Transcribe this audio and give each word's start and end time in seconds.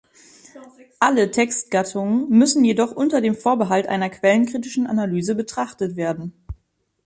Alle 0.99 1.29
Textgattungen 1.29 2.27
müssen 2.31 2.63
jedoch 2.65 2.91
unter 2.91 3.21
dem 3.21 3.35
Vorbehalt 3.35 3.85
einer 3.85 4.09
quellenkritischen 4.09 4.87
Analyse 4.87 5.35
betrachtet 5.35 5.95
werden. 5.95 6.33